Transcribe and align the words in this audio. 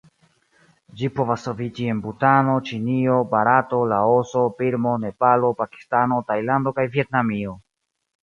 Ĝi 0.99 1.09
povas 1.17 1.43
troviĝi 1.47 1.83
en 1.95 1.99
Butano, 2.05 2.55
Ĉinio, 2.69 3.19
Barato, 3.35 3.81
Laoso, 3.93 4.45
Birmo, 4.63 4.95
Nepalo, 5.05 5.53
Pakistano, 5.61 6.17
Tajlando 6.31 6.73
kaj 6.79 6.87
Vjetnamio. 6.97 7.55